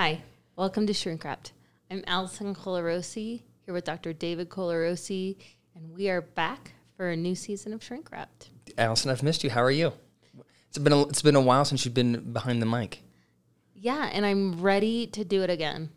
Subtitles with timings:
[0.00, 0.22] Hi,
[0.56, 1.52] welcome to Shrink Wrapped.
[1.90, 4.14] I'm Allison Colarossi here with Dr.
[4.14, 5.36] David Colarossi,
[5.74, 8.48] and we are back for a new season of Shrink Wrapped.
[8.78, 9.50] Allison, I've missed you.
[9.50, 9.92] How are you?
[10.70, 13.02] It's been a, it's been a while since you've been behind the mic.
[13.74, 15.90] Yeah, and I'm ready to do it again.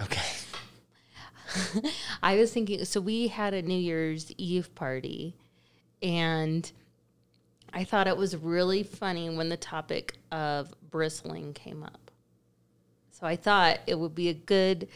[0.00, 0.22] Okay.
[2.22, 5.36] I was thinking, so we had a New Year's Eve party,
[6.02, 6.72] and
[7.74, 11.99] I thought it was really funny when the topic of bristling came up.
[13.20, 14.88] So I thought it would be a good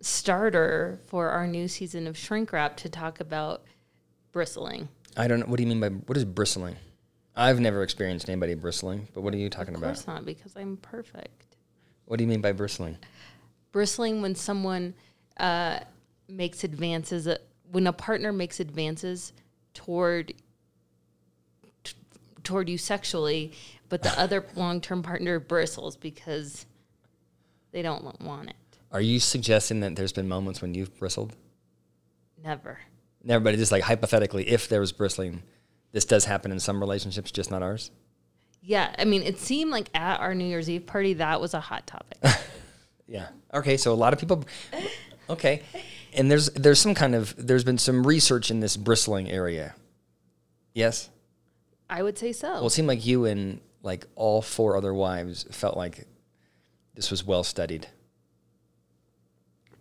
[0.00, 3.64] starter for our new season of Shrink Wrap to talk about
[4.32, 4.88] bristling.
[5.16, 5.46] I don't know.
[5.46, 6.76] What do you mean by what is bristling?
[7.34, 9.90] I've never experienced anybody bristling, but what are you talking about?
[9.90, 10.06] Of about?
[10.06, 11.56] course not, because I'm perfect.
[12.06, 12.98] What do you mean by bristling?
[13.72, 14.94] bristling when someone
[15.36, 15.80] uh,
[16.28, 17.38] makes advances uh,
[17.70, 19.32] when a partner makes advances
[19.74, 20.34] toward
[21.84, 21.94] t-
[22.42, 23.52] toward you sexually
[23.88, 26.66] but the other long-term partner bristles because
[27.72, 28.56] they don't want it
[28.92, 31.36] Are you suggesting that there's been moments when you've bristled?
[32.42, 32.78] never
[33.22, 35.42] Never, but just like hypothetically, if there was bristling,
[35.92, 37.90] this does happen in some relationships, just not ours.
[38.62, 41.60] yeah i mean it seemed like at our new year's eve party that was a
[41.60, 42.18] hot topic
[43.06, 43.26] Yeah.
[43.52, 43.76] Okay.
[43.76, 44.44] So a lot of people.
[45.28, 45.62] Okay.
[46.12, 49.74] And there's there's some kind of there's been some research in this bristling area.
[50.74, 51.10] Yes.
[51.88, 55.44] i would say so Well, it seemed like you and like all four other wives
[55.50, 56.06] felt like
[57.00, 57.86] this was well studied.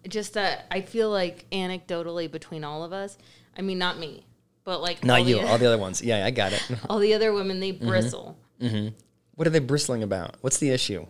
[0.07, 3.17] just that i feel like anecdotally between all of us
[3.57, 4.25] i mean not me
[4.63, 5.99] but like Not all you, the, all the other ones.
[5.99, 6.63] Yeah, I got it.
[6.89, 7.87] all the other women they mm-hmm.
[7.87, 8.89] bristle mm-hmm.
[9.33, 10.37] What are they bristling about?
[10.41, 11.07] What's the issue?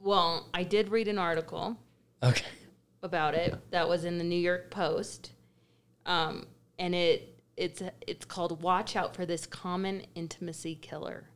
[0.00, 1.78] Well, I did read an article
[2.20, 2.46] Okay.
[3.02, 5.32] about it that was in the New York Post,
[6.04, 6.46] um,
[6.80, 11.28] and it it's it's called "Watch Out for This Common Intimacy Killer."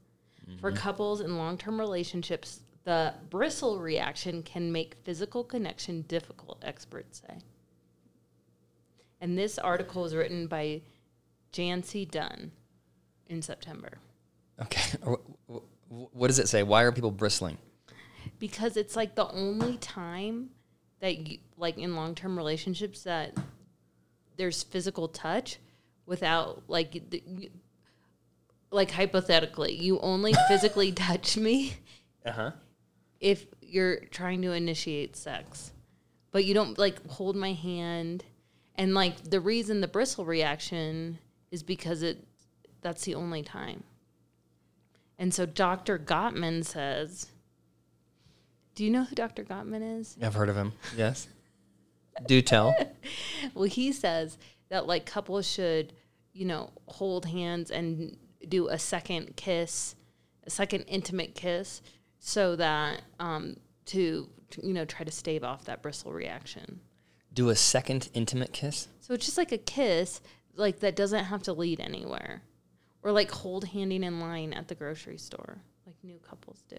[0.60, 0.78] For mm-hmm.
[0.78, 6.62] couples in long-term relationships, the bristle reaction can make physical connection difficult.
[6.64, 7.38] Experts say.
[9.20, 10.82] And this article was written by
[11.52, 12.52] Jancee Dunn
[13.26, 13.98] in September.
[14.62, 14.96] Okay.
[15.04, 16.62] Wh- wh- What does it say?
[16.62, 17.58] Why are people bristling?
[18.38, 20.50] because it's like the only time
[21.00, 23.34] that you like in long-term relationships that
[24.36, 25.58] there's physical touch
[26.06, 27.50] without like the,
[28.70, 31.74] like hypothetically you only physically touch me
[32.24, 32.50] Uh huh.
[33.20, 35.72] If you're trying to initiate sex
[36.30, 38.24] but you don't like hold my hand
[38.76, 41.18] and like the reason the bristle reaction
[41.50, 42.24] is because it
[42.80, 43.82] that's the only time
[45.18, 47.28] and so dr gottman says
[48.74, 50.72] do you know who dr gottman is I've heard of him.
[50.96, 51.26] Yes.
[52.26, 52.74] Do tell.
[53.54, 55.92] well he says that like couples should
[56.32, 58.16] you know hold hands and
[58.48, 59.94] do a second kiss
[60.46, 61.82] a second intimate kiss
[62.18, 63.56] so that um
[63.86, 66.80] to, to you know try to stave off that bristle reaction.
[67.32, 68.88] Do a second intimate kiss.
[69.00, 70.20] so it's just like a kiss
[70.56, 72.42] like that doesn't have to lead anywhere.
[73.02, 76.76] Or like hold handing in line at the grocery store like new couples do.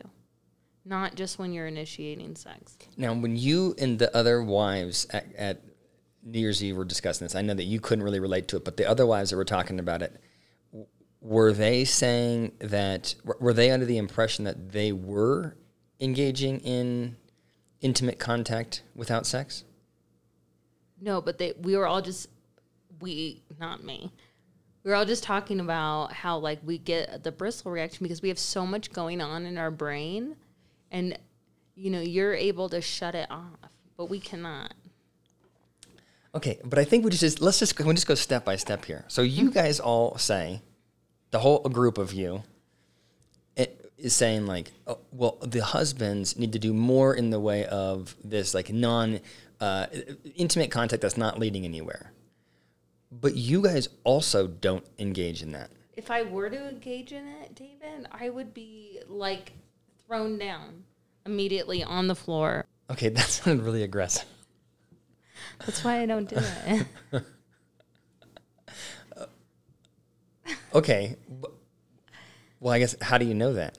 [0.86, 2.78] Not just when you're initiating sex.
[2.96, 5.62] Now, when you and the other wives at, at
[6.24, 8.66] New Year's Eve were discussing this, I know that you couldn't really relate to it,
[8.66, 10.22] but the other wives that were talking about it,
[11.22, 15.56] were they saying that, were- they under the impression that they were
[16.00, 17.18] engaging in
[17.82, 19.64] intimate contact without sex?
[21.02, 22.28] No, but they we were all just
[23.00, 24.12] we not me.
[24.84, 28.30] We were all just talking about how like we get the bristle reaction because we
[28.30, 30.36] have so much going on in our brain
[30.92, 31.18] and
[31.76, 34.74] you know, you're able to shut it off, but we cannot.
[36.36, 39.06] Okay, but I think we just let's just we just go step by step here.
[39.08, 39.54] So you mm-hmm.
[39.54, 40.62] guys all say,
[41.32, 42.44] the whole group of you,
[44.00, 48.16] is saying like, oh, well, the husbands need to do more in the way of
[48.24, 49.20] this like non
[49.60, 49.88] uh,
[50.36, 52.12] intimate contact that's not leading anywhere.
[53.12, 55.72] But you guys also don't engage in that.
[55.98, 59.54] If I were to engage in it, David, I would be like
[60.08, 60.84] thrown down
[61.26, 62.66] immediately on the floor.
[62.90, 64.26] Okay, that sounded really aggressive.
[65.60, 66.86] That's why I don't do it.
[70.74, 71.16] Okay,
[72.60, 73.78] well, I guess how do you know that?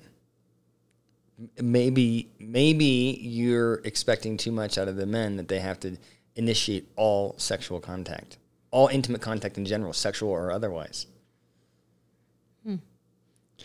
[1.61, 5.97] Maybe maybe you're expecting too much out of the men that they have to
[6.37, 8.39] initiate all sexual contact,
[8.71, 11.07] all intimate contact in general, sexual or otherwise.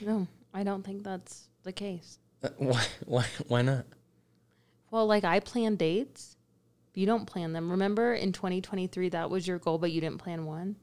[0.01, 2.19] no, I don't think that's the case.
[2.43, 3.85] Uh, Why why why not?
[4.91, 6.37] Well, like I plan dates.
[6.93, 7.71] You don't plan them.
[7.71, 10.77] Remember in 2023 that was your goal, but you didn't plan one.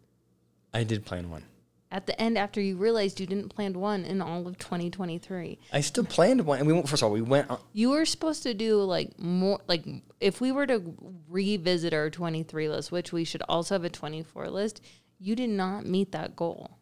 [0.75, 1.45] I did plan one.
[1.93, 5.59] At the end after you realized you didn't plan one in all of 2023.
[5.73, 6.89] I still planned one, and we went.
[6.89, 7.51] First of all, we went.
[7.51, 9.85] On, You were supposed to do like more, like
[10.19, 10.95] if we were to
[11.29, 14.81] revisit our 23 list, which we should also have a 24 list,
[15.21, 16.79] you did not meet that goal.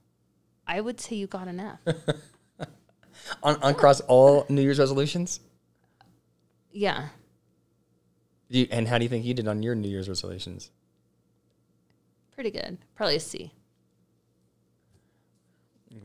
[0.66, 1.80] I would say you got an F.
[3.42, 5.40] on, on across all New Year's resolutions.
[6.72, 7.08] yeah.
[8.48, 10.70] You, and how do you think you did on your New Year's resolutions?
[12.34, 12.78] Pretty good.
[12.96, 13.52] Probably a C.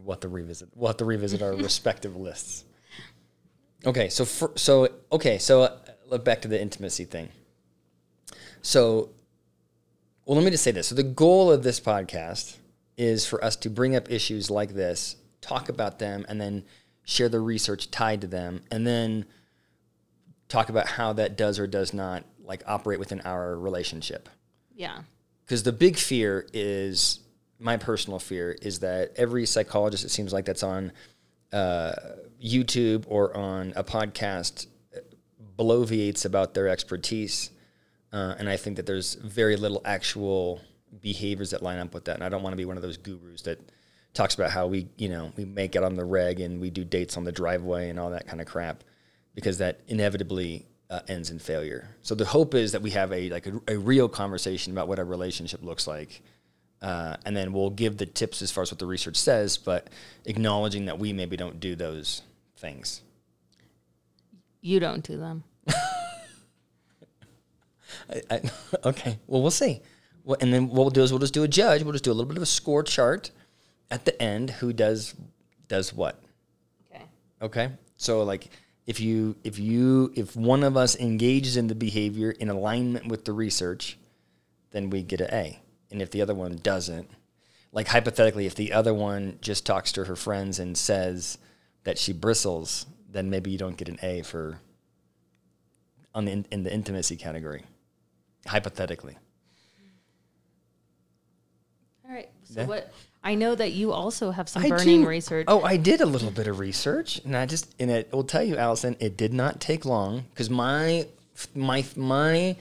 [0.03, 0.69] We'll have to revisit.
[0.75, 2.63] We'll have to revisit our respective lists.
[3.85, 5.77] Okay, so for, so okay, so uh,
[6.07, 7.29] look back to the intimacy thing.
[8.61, 9.09] So,
[10.25, 10.87] well, let me just say this.
[10.87, 12.57] So, the goal of this podcast
[12.97, 16.63] is for us to bring up issues like this, talk about them, and then
[17.03, 19.25] share the research tied to them, and then
[20.47, 24.29] talk about how that does or does not like operate within our relationship
[24.75, 24.99] Yeah.
[25.43, 27.19] because the big fear is
[27.59, 30.91] my personal fear is that every psychologist it seems like that's on
[31.53, 31.93] uh,
[32.43, 34.67] YouTube or on a podcast
[35.57, 37.51] bloviates about their expertise,
[38.11, 40.59] uh, and I think that there's very little actual
[41.01, 42.15] behaviors that line up with that.
[42.15, 43.59] And I don't want to be one of those gurus that
[44.13, 46.85] talks about how we, you know, we make it on the reg and we do
[46.85, 48.83] dates on the driveway and all that kind of crap,
[49.33, 51.95] because that inevitably uh, ends in failure.
[52.01, 54.99] So the hope is that we have a like a, a real conversation about what
[54.99, 56.21] a relationship looks like,
[56.81, 59.89] uh, and then we'll give the tips as far as what the research says, but
[60.25, 62.21] acknowledging that we maybe don't do those
[62.57, 63.01] things.
[64.61, 65.43] You don't do them.
[68.09, 68.41] I, I,
[68.85, 69.81] okay, well we'll see.
[70.23, 71.83] Well, and then what we'll do is we'll just do a judge.
[71.83, 73.31] We'll just do a little bit of a score chart
[73.91, 74.49] at the end.
[74.49, 75.13] Who does
[75.67, 76.19] does what?
[76.91, 77.05] Okay.
[77.41, 77.71] Okay.
[77.97, 78.49] So like
[78.87, 83.25] if you if you if one of us engages in the behavior in alignment with
[83.25, 83.97] the research,
[84.71, 85.59] then we get an A.
[85.95, 87.09] And if the other one doesn't,
[87.71, 91.37] like hypothetically, if the other one just talks to her friends and says
[91.85, 94.59] that she bristles, then maybe you don't get an A for
[96.13, 97.63] on the in, in the intimacy category.
[98.45, 99.17] Hypothetically.
[102.05, 102.29] All right.
[102.43, 102.67] So Yeah.
[102.67, 102.93] what?
[103.23, 105.45] I know that you also have some I burning do- research.
[105.47, 108.43] Oh, I did a little bit of research, and I just and it will tell
[108.43, 111.07] you, Allison, it did not take long because my
[111.55, 112.57] my my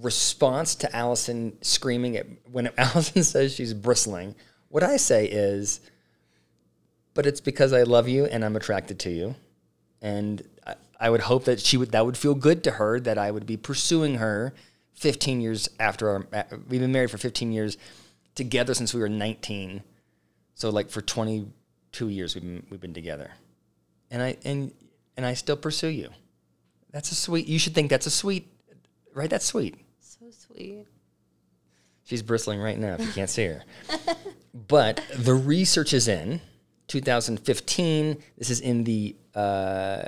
[0.00, 4.34] response to Allison screaming at when Allison says she's bristling,
[4.68, 5.80] what I say is,
[7.14, 9.34] but it's because I love you and I'm attracted to you,
[10.00, 13.18] and I, I would hope that she would that would feel good to her that
[13.18, 14.54] I would be pursuing her
[14.94, 17.76] 15 years after our uh, we've been married for 15 years
[18.34, 19.82] together since we were 19
[20.60, 23.30] so like for 22 years we've been, we've been together.
[24.10, 24.72] And I and
[25.16, 26.10] and I still pursue you.
[26.90, 28.49] That's a sweet you should think that's a sweet
[29.14, 29.76] right that's sweet.
[30.00, 30.86] so sweet.
[32.04, 33.62] She's bristling right now if you can't see her.
[34.68, 36.40] but the research is in
[36.88, 38.18] 2015.
[38.36, 40.02] This is in the uh,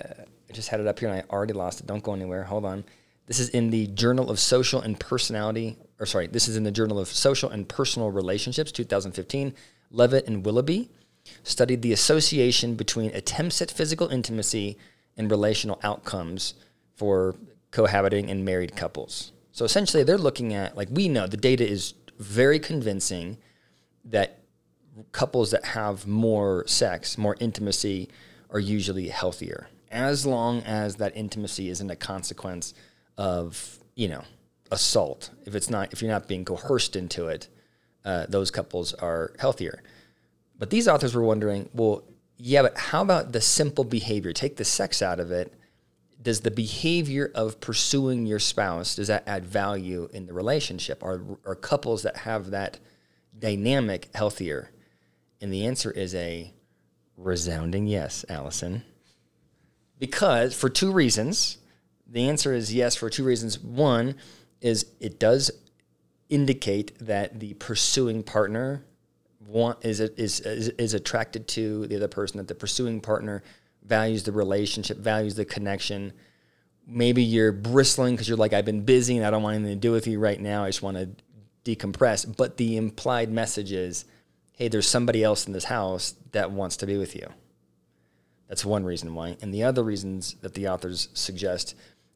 [0.52, 1.86] I just had it up here and I already lost it.
[1.86, 2.44] Don't go anywhere.
[2.44, 2.84] Hold on.
[3.26, 6.70] This is in the Journal of Social and Personality, or sorry, this is in the
[6.70, 9.54] Journal of Social and Personal Relationships, 2015.
[9.90, 10.90] Leavitt and Willoughby
[11.44, 14.76] studied the association between attempts at physical intimacy
[15.16, 16.54] and relational outcomes
[16.96, 17.36] for
[17.72, 19.32] cohabiting and married couples.
[19.50, 23.38] So essentially, they're looking at, like we know, the data is very convincing
[24.04, 24.38] that
[25.10, 28.08] couples that have more sex, more intimacy,
[28.50, 32.74] are usually healthier, as long as that intimacy isn't a consequence
[33.16, 34.22] of, you know,
[34.70, 35.30] assault.
[35.46, 37.48] If it's not, if you're not being coerced into it,
[38.04, 39.82] uh, those couples are healthier.
[40.58, 42.04] But these authors were wondering, well,
[42.36, 44.32] yeah, but how about the simple behavior?
[44.32, 45.52] Take the sex out of it.
[46.22, 51.02] Does the behavior of pursuing your spouse does that add value in the relationship?
[51.02, 52.78] Are are couples that have that
[53.36, 54.70] dynamic healthier?
[55.40, 56.54] And the answer is a
[57.16, 58.84] resounding yes, Allison.
[59.98, 61.58] Because for two reasons,
[62.06, 63.58] the answer is yes for two reasons.
[63.58, 64.16] One
[64.60, 65.50] is it does
[66.28, 68.84] indicate that the pursuing partner
[69.46, 73.42] want is is is, is attracted to the other person that the pursuing partner
[73.84, 76.12] values the relationship values the connection.
[76.86, 79.80] Maybe you're bristling because you're like i've been busy and i don't want anything to
[79.80, 80.64] do with you right now.
[80.64, 81.08] I just want to
[81.64, 82.36] decompress.
[82.36, 84.04] But the implied message is
[84.54, 87.28] hey there's somebody else in this house that wants to be with you.
[88.48, 89.36] That's one reason why.
[89.40, 91.74] And the other reasons that the authors suggest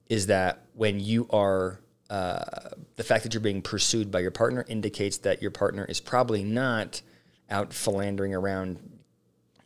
[0.09, 1.81] is that when you are
[2.11, 6.01] uh, the fact that you're being pursued by your partner indicates that your partner is
[6.01, 7.03] probably not
[7.51, 8.79] out philandering around,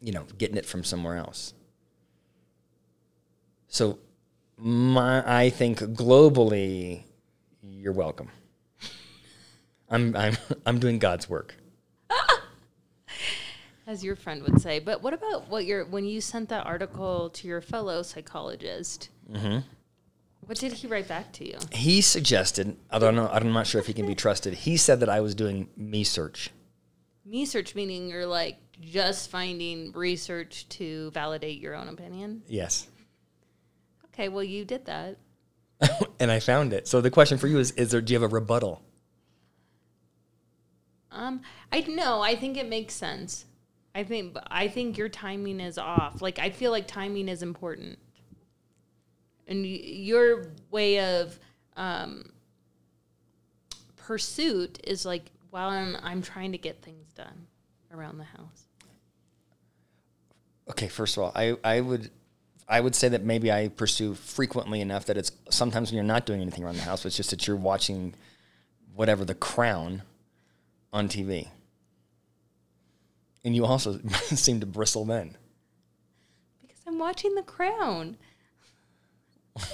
[0.01, 1.53] you know, getting it from somewhere else.
[3.71, 4.01] So,
[4.59, 7.05] my I think globally,
[7.63, 8.29] you're welcome.
[9.89, 10.37] I'm I'm
[10.67, 11.55] I'm doing God's work.
[13.87, 14.81] as your friend would say.
[14.81, 19.09] But what about what your when you sent that article to your fellow psychologist?
[19.31, 19.61] Mm-hmm.
[20.47, 21.59] What did he write back to you?
[21.71, 24.53] He suggested, I don't know, I'm not sure if he can be trusted.
[24.55, 26.51] He said that I was doing me search.
[27.25, 32.43] Me search meaning you're like just finding research to validate your own opinion.
[32.49, 32.89] Yes.
[34.21, 35.17] Okay, well you did that.
[36.21, 36.87] and I found it.
[36.87, 38.03] So the question for you is: Is there?
[38.03, 38.83] Do you have a rebuttal?
[41.11, 41.41] Um,
[41.73, 43.47] I no, I think it makes sense.
[43.95, 46.21] I think I think your timing is off.
[46.21, 47.99] Like I feel like timing is important,
[49.47, 51.39] and y- your way of
[51.79, 52.31] um,
[53.97, 57.47] pursuit is like while I'm, I'm trying to get things done
[57.91, 58.67] around the house.
[60.69, 62.11] Okay, first of all, I, I would
[62.71, 66.25] I would say that maybe I pursue frequently enough that it's sometimes when you're not
[66.25, 68.15] doing anything around the house, it's just that you're watching
[68.95, 70.03] whatever the crown
[70.93, 71.49] on TV.
[73.45, 75.37] And you also seem to bristle then.
[76.63, 78.17] Because I'm watching The Crown.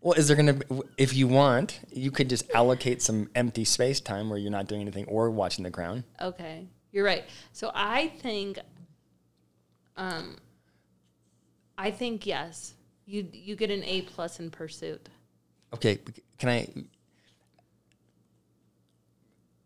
[0.00, 3.98] Well, is there going to, if you want, you could just allocate some empty space
[3.98, 6.04] time where you're not doing anything or watching The Crown.
[6.22, 7.24] Okay, you're right.
[7.52, 8.60] So I think,
[9.96, 10.36] um,
[11.78, 12.74] I think yes,
[13.06, 15.08] you you get an A plus in pursuit.
[15.72, 16.00] Okay,
[16.38, 16.68] can I?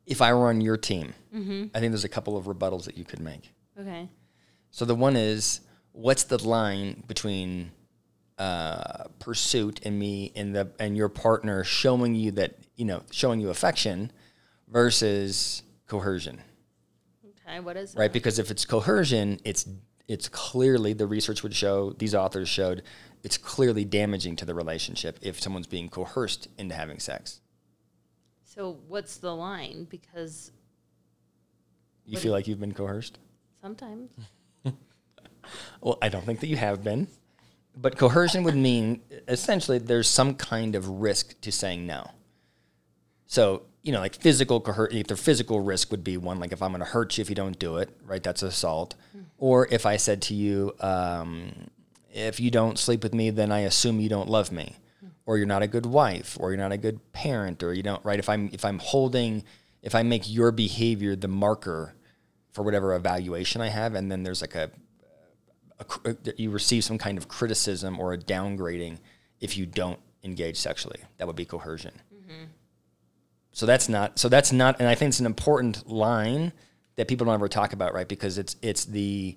[0.06, 1.14] If I were on your team,
[1.74, 3.50] I think there's a couple of rebuttals that you could make.
[3.80, 4.08] Okay.
[4.70, 5.60] So the one is,
[5.92, 7.70] what's the line between
[8.38, 13.40] uh, pursuit and me and the and your partner showing you that you know showing
[13.40, 14.10] you affection
[14.68, 16.40] versus coercion,
[17.46, 17.60] Okay.
[17.60, 18.12] What is right?
[18.12, 19.66] Because if it's coercion, it's
[20.08, 22.82] it's clearly the research would show these authors showed
[23.22, 27.40] it's clearly damaging to the relationship if someone's being coerced into having sex.
[28.44, 29.86] So what's the line?
[29.88, 30.50] Because
[32.04, 33.18] You feel like you've been coerced?
[33.60, 34.10] sometimes.
[35.80, 37.08] Well, I don't think that you have been.
[37.76, 42.10] But coercion would mean essentially there's some kind of risk to saying no.
[43.26, 46.62] So, you know, like physical coercion, if the physical risk would be one, like if
[46.62, 48.22] I'm going to hurt you if you don't do it, right?
[48.22, 48.94] That's assault.
[49.10, 49.26] Mm-hmm.
[49.38, 51.52] Or if I said to you, um,
[52.12, 55.10] if you don't sleep with me, then I assume you don't love me, mm.
[55.26, 58.04] or you're not a good wife, or you're not a good parent, or you don't,
[58.04, 58.18] right?
[58.18, 59.42] If I'm, if I'm holding,
[59.82, 61.94] if I make your behavior the marker
[62.52, 64.70] for whatever evaluation I have, and then there's like a,
[65.80, 68.98] a cr- uh, you receive some kind of criticism or a downgrading
[69.40, 71.00] if you don't engage sexually.
[71.18, 71.94] That would be coercion.
[73.52, 74.18] So that's not.
[74.18, 74.80] So that's not.
[74.80, 76.52] And I think it's an important line
[76.96, 78.08] that people don't ever talk about, right?
[78.08, 79.36] Because it's it's the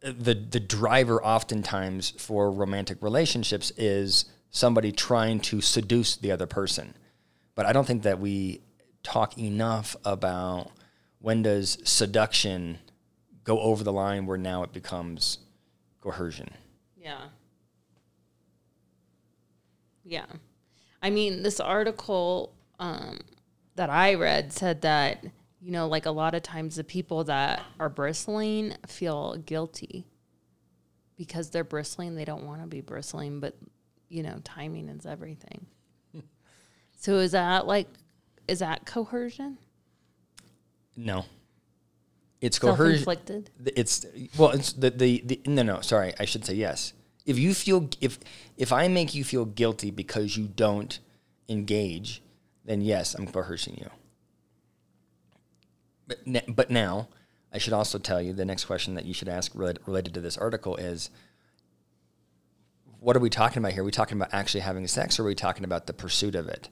[0.00, 6.94] the the driver oftentimes for romantic relationships is somebody trying to seduce the other person.
[7.54, 8.60] But I don't think that we
[9.02, 10.70] talk enough about
[11.20, 12.78] when does seduction
[13.44, 15.38] go over the line where now it becomes
[16.00, 16.50] coercion.
[17.00, 17.20] Yeah.
[20.04, 20.26] Yeah.
[21.02, 22.52] I mean, this article
[22.82, 23.20] um,
[23.76, 25.24] that I read said that,
[25.60, 30.04] you know, like a lot of times the people that are bristling feel guilty
[31.16, 32.16] because they're bristling.
[32.16, 33.56] They don't want to be bristling, but,
[34.08, 35.66] you know, timing is everything.
[36.98, 37.86] so is that like,
[38.48, 39.58] is that coercion?
[40.96, 41.24] No.
[42.40, 43.46] It's coercion.
[43.64, 44.04] It's
[44.36, 46.92] well, it's the, the the no no sorry I should say yes.
[47.24, 48.18] If you feel if
[48.56, 50.98] if I make you feel guilty because you don't
[51.48, 52.20] engage,
[52.64, 53.90] then yes, I'm coercing you.
[56.06, 57.08] But ne- but now
[57.52, 60.20] I should also tell you the next question that you should ask related, related to
[60.20, 61.10] this article is
[63.00, 63.82] what are we talking about here?
[63.82, 66.48] Are we talking about actually having sex or are we talking about the pursuit of
[66.48, 66.68] it?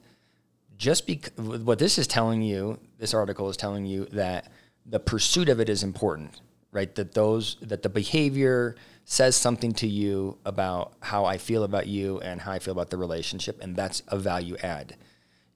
[0.77, 4.49] Just what this is telling you, this article is telling you that
[4.85, 6.93] the pursuit of it is important, right?
[6.95, 12.19] That those that the behavior says something to you about how I feel about you
[12.21, 14.95] and how I feel about the relationship, and that's a value add.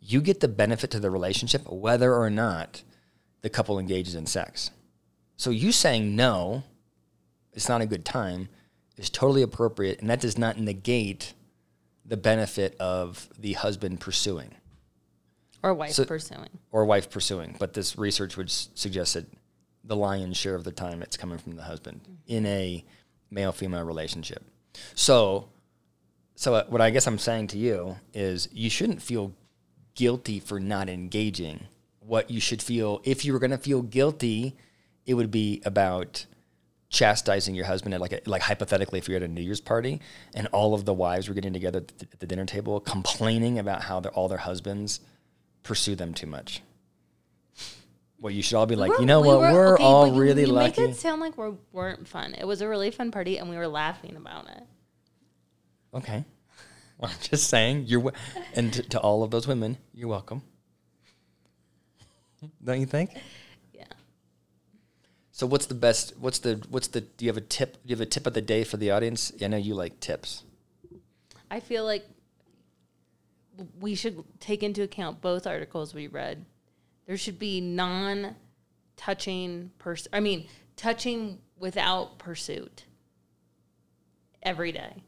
[0.08, 2.84] You get the benefit to the relationship whether or not
[3.42, 4.70] the couple engages in sex.
[5.36, 6.64] So you saying no,
[7.54, 8.50] it's not a good time,
[8.98, 11.34] is totally appropriate, and that does not negate
[12.06, 14.54] the benefit of the husband pursuing
[15.64, 16.50] Or wife So- pursuing?
[16.72, 17.56] or wife pursuing.
[17.58, 19.26] But this research would suggest that
[19.84, 22.86] the lion's share of the time it's coming from the husband in a
[23.32, 24.44] male female relationship.
[24.94, 25.50] So,
[26.36, 29.34] so uh, what I guess I'm saying to you is you shouldn't feel
[29.96, 31.66] guilty for not engaging.
[32.00, 34.56] What you should feel, if you were going to feel guilty,
[35.06, 36.26] it would be about
[36.90, 40.00] chastising your husband at like a, like hypothetically if you're at a New Year's party
[40.36, 43.58] and all of the wives were getting together at the, at the dinner table complaining
[43.60, 45.00] about how all their husbands
[45.64, 46.62] pursue them too much.
[48.20, 49.40] Well, you should all be like, We're- you know we what?
[49.40, 50.82] were- We're okay, all you- really you lucky.
[50.82, 52.34] make it sound like we weren't fun.
[52.36, 54.64] It was a really fun party, and we were laughing about it.
[55.94, 56.24] Okay.
[57.02, 58.18] I'm just saying, you're, w-
[58.54, 60.42] and to, to all of those women, you're welcome.
[62.64, 63.12] Don't you think?
[63.74, 63.84] Yeah.
[65.32, 66.14] So, what's the best?
[66.20, 67.02] What's the what's the?
[67.02, 67.74] Do you have a tip?
[67.74, 69.34] Do you have a tip of the day for the audience?
[69.42, 70.44] I know you like tips.
[71.50, 72.06] I feel like
[73.80, 76.46] we should take into account both articles we read.
[77.08, 78.34] There should be non-touching
[79.78, 80.10] person.
[80.14, 82.86] I mean, touching without pursuit
[84.44, 85.04] every day.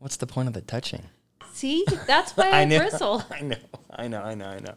[0.00, 1.02] What's the point of the touching?
[1.52, 3.22] See, that's why I, know, bristle.
[3.30, 3.56] I know.
[3.90, 4.22] I know.
[4.22, 4.46] I know.
[4.46, 4.74] I know.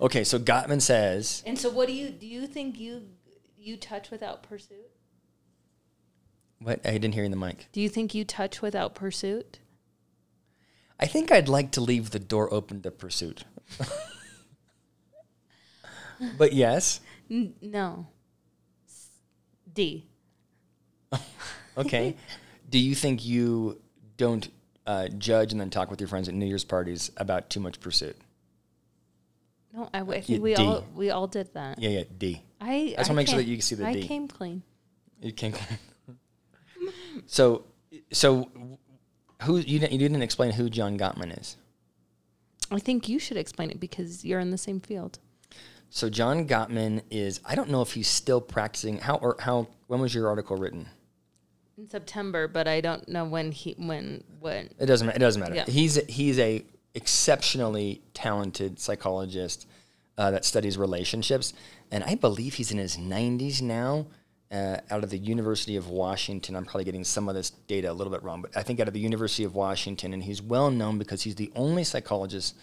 [0.00, 2.26] okay, so Gottman says And so, what do you do?
[2.26, 3.08] You think you
[3.58, 4.90] you touch without pursuit?
[6.60, 6.86] what?
[6.86, 7.68] I didn't hear in the mic.
[7.72, 9.58] Do you think you touch without pursuit?
[11.00, 13.44] I think I'd like to leave the door open to pursuit.
[16.38, 17.00] but yes.
[17.30, 18.06] N- no.
[19.72, 20.06] D.
[21.76, 22.16] Okay.
[22.74, 23.80] Do you think you
[24.16, 24.48] don't
[24.84, 27.78] uh, judge and then talk with your friends at New Year's parties about too much
[27.78, 28.16] pursuit?
[29.72, 30.60] No, I, I think we D.
[30.60, 31.78] all we all did that.
[31.78, 32.02] Yeah, yeah.
[32.18, 32.42] D.
[32.60, 34.02] I I just wanna make sure that you can see the I D.
[34.02, 34.64] came clean.
[35.22, 35.56] You can't.
[37.26, 37.64] so,
[38.10, 38.50] so
[39.42, 41.56] who you didn't, you didn't explain who John Gottman is.
[42.72, 45.20] I think you should explain it because you're in the same field.
[45.90, 47.38] So John Gottman is.
[47.44, 48.98] I don't know if he's still practicing.
[48.98, 49.68] How or how?
[49.86, 50.88] When was your article written?
[51.76, 55.08] In September, but I don't know when he when when It doesn't.
[55.08, 55.54] It doesn't matter.
[55.54, 55.64] Yeah.
[55.66, 56.64] He's he's a
[56.94, 59.66] exceptionally talented psychologist
[60.16, 61.52] uh, that studies relationships,
[61.90, 64.06] and I believe he's in his 90s now.
[64.52, 67.92] Uh, out of the University of Washington, I'm probably getting some of this data a
[67.92, 70.70] little bit wrong, but I think out of the University of Washington, and he's well
[70.70, 72.54] known because he's the only psychologist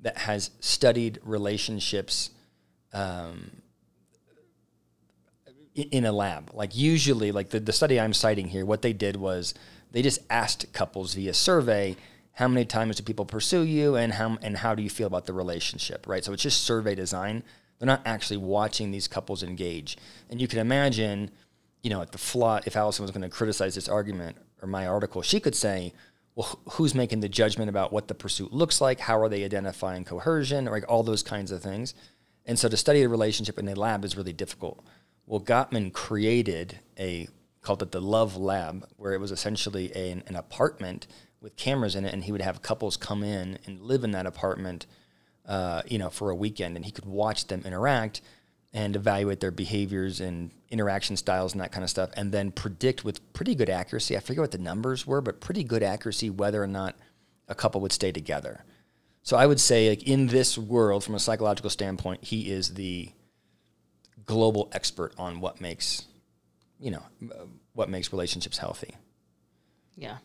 [0.00, 2.30] that has studied relationships
[2.94, 3.50] um,
[5.74, 6.50] in a lab.
[6.54, 9.54] Like usually, like the, the study I'm citing here, what they did was
[9.92, 11.96] they just asked couples via survey,
[12.32, 15.26] how many times do people pursue you and how and how do you feel about
[15.26, 16.24] the relationship, right?
[16.24, 17.42] So it's just survey design.
[17.78, 19.96] They're not actually watching these couples engage.
[20.30, 21.30] And you can imagine,
[21.82, 24.86] you know, at the flaw, if Allison was going to criticize this argument or my
[24.86, 25.92] article, she could say,
[26.34, 29.00] well, who's making the judgment about what the pursuit looks like?
[29.00, 30.66] How are they identifying coercion?
[30.66, 31.94] Or like all those kinds of things.
[32.46, 34.84] And so to study a relationship in a lab is really difficult.
[35.26, 37.28] Well, Gottman created a
[37.62, 41.06] called it the Love Lab, where it was essentially a, an apartment
[41.40, 44.26] with cameras in it, and he would have couples come in and live in that
[44.26, 44.86] apartment,
[45.46, 48.20] uh, you know, for a weekend, and he could watch them interact
[48.74, 53.04] and evaluate their behaviors and interaction styles and that kind of stuff, and then predict
[53.04, 54.16] with pretty good accuracy.
[54.16, 56.96] I forget what the numbers were, but pretty good accuracy whether or not
[57.48, 58.64] a couple would stay together.
[59.22, 63.10] So I would say, like in this world, from a psychological standpoint, he is the
[64.26, 66.04] global expert on what makes,
[66.80, 67.02] you know,
[67.74, 68.94] what makes relationships healthy.
[69.96, 70.18] yeah.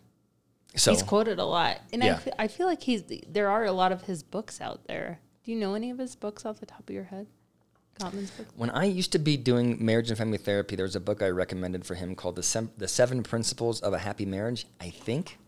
[0.76, 2.14] So he's quoted a lot, and Yeah.
[2.14, 5.20] I, fe- I feel like he's there are a lot of his books out there.
[5.44, 7.26] Do you know any of his books off the top of your head?
[8.00, 8.46] Gottman's book.
[8.56, 11.30] when I used to be doing marriage and family therapy, there was a book I
[11.30, 14.68] recommended for him called the Sem- the Seven Principles of a Happy Marriage.
[14.80, 15.40] I think.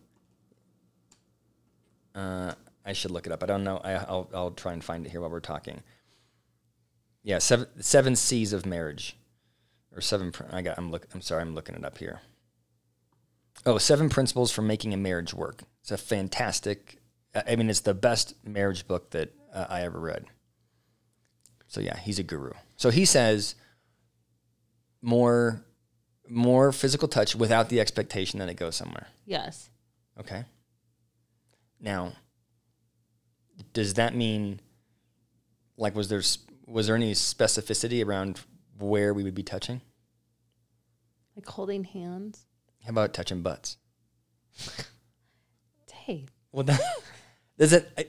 [2.16, 2.54] Uh,
[2.86, 3.44] I should look it up.
[3.44, 3.78] I don't know.
[3.78, 5.82] I, I'll I'll try and find it here while we're talking.
[7.24, 9.16] Yeah, seven seven C's of marriage,
[9.96, 10.34] or seven.
[10.52, 10.78] I got.
[10.78, 11.08] I'm look.
[11.14, 11.42] I'm sorry.
[11.42, 12.22] I'm looking it up here.
[13.66, 15.64] Oh, seven principles for making a marriage work.
[15.82, 16.98] It's a fantastic.
[17.36, 20.26] I I mean, it's the best marriage book that uh, I ever read.
[21.68, 22.52] So yeah, he's a guru.
[22.76, 23.56] So he says
[25.02, 25.64] more
[26.28, 29.08] more physical touch without the expectation that it goes somewhere.
[29.26, 29.70] Yes.
[30.20, 30.46] Okay.
[31.80, 32.14] Now,
[33.74, 34.60] does that mean
[35.78, 36.22] like was there
[36.72, 38.40] was there any specificity around
[38.80, 39.82] where we would be touching?
[41.36, 42.46] Like holding hands.
[42.84, 43.78] How about touching butts?
[45.94, 46.82] Hey, Well, that,
[47.60, 48.08] does it I-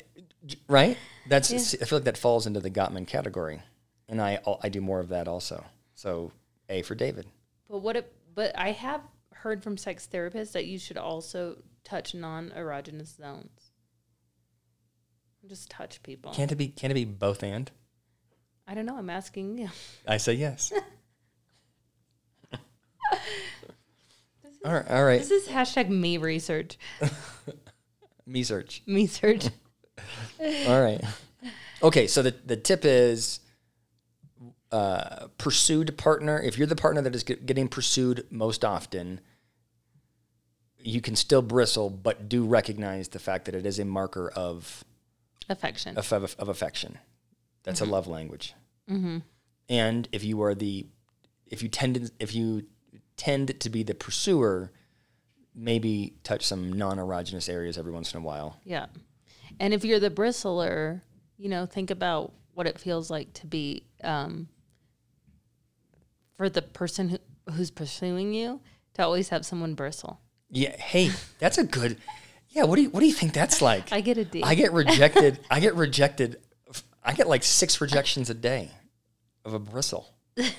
[0.66, 0.96] right?
[1.29, 1.59] That's Yeah.
[1.83, 3.61] I feel like that falls into the Gottman category,
[4.09, 5.62] and I I do more of that also.
[5.94, 6.33] So
[6.70, 7.27] A for David.
[7.68, 7.96] but what?
[7.96, 9.03] It, but I have
[9.35, 13.72] heard from sex therapists that you should also touch non-erogenous zones.
[15.46, 16.33] Just touch people.
[16.33, 16.68] Can't it be?
[16.68, 17.70] Can't it be both and?
[18.66, 18.96] I don't know.
[18.96, 19.68] I'm asking you.
[20.07, 20.72] I say yes.
[24.64, 25.18] all right, all right.
[25.18, 26.79] This is hashtag me research.
[28.25, 28.83] Me search.
[28.87, 29.46] Me search.
[30.68, 31.03] All right.
[31.83, 33.40] Okay, so the the tip is
[34.70, 36.40] uh, pursued partner.
[36.40, 39.20] If you're the partner that is get, getting pursued most often,
[40.79, 44.85] you can still bristle, but do recognize the fact that it is a marker of
[45.48, 45.98] Affection.
[45.98, 46.98] of, of, of affection.
[47.64, 48.55] That's a love language.
[49.68, 50.87] And if you are the,
[51.46, 52.64] if you tend to, if you
[53.16, 54.72] tend to be the pursuer,
[55.55, 58.59] maybe touch some non-erogenous areas every once in a while.
[58.64, 58.87] Yeah.
[59.61, 61.03] And if you're the bristler,
[61.37, 64.48] you know, think about what it feels like to be um,
[66.37, 67.18] for the person who,
[67.53, 68.61] who's pursuing you
[68.94, 70.20] to always have someone bristle.
[70.51, 70.77] Yeah.
[70.77, 71.98] Hey, that's a good.
[72.48, 72.64] Yeah.
[72.64, 73.92] What do you What do you think that's like?
[73.92, 74.42] I get a D.
[74.42, 75.40] I get rejected.
[75.51, 76.38] I get rejected.
[77.04, 78.70] I get like six rejections a day
[79.44, 80.14] of a bristle.
[80.36, 80.54] It's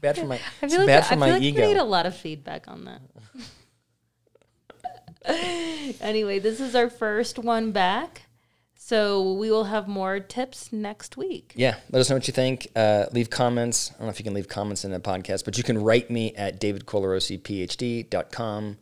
[0.00, 0.38] bad for my.
[0.62, 1.60] I feel like, bad I for feel my like ego.
[1.60, 2.84] we need a lot of feedback on
[5.24, 5.94] that.
[6.00, 8.22] anyway, this is our first one back.
[8.76, 11.52] So we will have more tips next week.
[11.56, 12.68] Yeah, let us know what you think.
[12.74, 13.90] Uh, leave comments.
[13.90, 16.10] I don't know if you can leave comments in the podcast, but you can write
[16.10, 18.78] me at davidcolarossiphd.com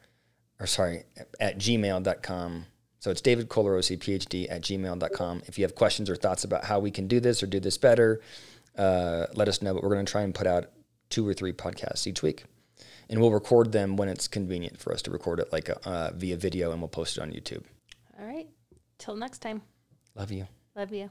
[0.61, 1.03] or sorry,
[1.41, 2.67] at gmail.com.
[3.07, 5.43] So it's davidcolarossiphd at gmail.com.
[5.47, 7.79] If you have questions or thoughts about how we can do this or do this
[7.79, 8.21] better,
[8.77, 9.75] uh, let us know.
[9.75, 10.73] But we're going to try and put out
[11.09, 12.47] two or three podcasts each week.
[13.09, 16.37] And we'll record them when it's convenient for us to record it like uh, via
[16.37, 17.63] video and we'll post it on YouTube.
[18.19, 18.49] All right.
[18.99, 19.63] Till next time.
[20.17, 20.49] Love you.
[20.75, 21.09] Love you.